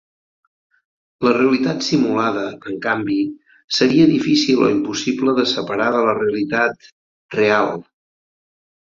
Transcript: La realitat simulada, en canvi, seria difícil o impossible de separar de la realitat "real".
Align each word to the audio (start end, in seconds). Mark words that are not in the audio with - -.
La 1.27 1.33
realitat 1.37 1.85
simulada, 1.87 2.47
en 2.71 2.81
canvi, 2.87 3.19
seria 3.81 4.09
difícil 4.15 4.67
o 4.67 4.73
impossible 4.79 5.39
de 5.43 5.49
separar 5.55 5.93
de 6.01 6.05
la 6.11 6.19
realitat 6.25 6.93
"real". 7.41 7.75